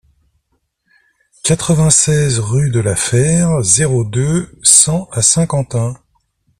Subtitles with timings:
[1.43, 5.93] quatre-vingt-seize rue de la Fère, zéro deux, cent à Saint-Quentin